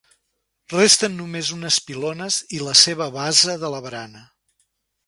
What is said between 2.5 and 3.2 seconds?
i la seva